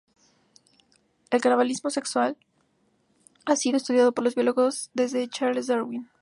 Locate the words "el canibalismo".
1.29-1.91